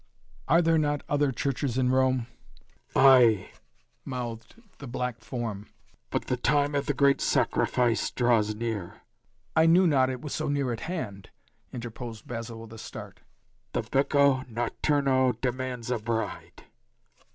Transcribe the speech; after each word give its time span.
"Are 0.47 0.63
there 0.63 0.79
not 0.79 1.03
other 1.07 1.31
churches 1.31 1.77
in 1.77 1.91
Rome?" 1.91 2.25
"Ay!" 2.95 3.51
mouthed 4.03 4.55
the 4.79 4.87
black 4.87 5.19
form. 5.19 5.69
"But 6.09 6.25
the 6.25 6.37
time 6.37 6.73
of 6.73 6.87
the 6.87 6.95
great 6.95 7.21
sacrifice 7.21 8.09
draws 8.09 8.55
near" 8.55 9.03
"I 9.55 9.67
knew 9.67 9.85
not 9.85 10.09
it 10.09 10.19
was 10.23 10.33
so 10.33 10.47
near 10.47 10.73
at 10.73 10.79
hand," 10.89 11.29
interposed 11.71 12.25
Basil 12.25 12.61
with 12.61 12.73
a 12.73 12.79
start. 12.79 13.19
"The 13.73 13.83
Becco 13.83 14.43
Notturno 14.49 15.39
demands 15.39 15.91
a 15.91 15.99
bride!" 15.99 16.63